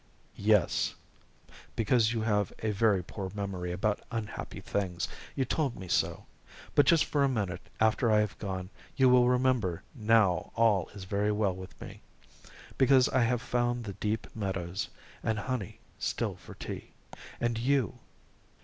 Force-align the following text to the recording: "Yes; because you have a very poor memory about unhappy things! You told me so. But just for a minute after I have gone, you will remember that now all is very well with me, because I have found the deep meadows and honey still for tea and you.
"Yes; 0.41 0.95
because 1.75 2.11
you 2.11 2.21
have 2.23 2.51
a 2.57 2.71
very 2.71 3.03
poor 3.03 3.29
memory 3.35 3.71
about 3.71 4.01
unhappy 4.09 4.59
things! 4.59 5.07
You 5.35 5.45
told 5.45 5.75
me 5.75 5.87
so. 5.87 6.25
But 6.73 6.87
just 6.87 7.05
for 7.05 7.23
a 7.23 7.29
minute 7.29 7.61
after 7.79 8.11
I 8.11 8.19
have 8.19 8.35
gone, 8.39 8.71
you 8.95 9.09
will 9.09 9.29
remember 9.29 9.83
that 9.93 10.03
now 10.03 10.51
all 10.55 10.89
is 10.95 11.03
very 11.03 11.31
well 11.31 11.53
with 11.55 11.79
me, 11.79 12.01
because 12.79 13.09
I 13.09 13.21
have 13.21 13.43
found 13.43 13.83
the 13.83 13.93
deep 13.93 14.25
meadows 14.35 14.89
and 15.21 15.37
honey 15.37 15.79
still 15.99 16.35
for 16.35 16.55
tea 16.55 16.93
and 17.39 17.59
you. 17.59 17.99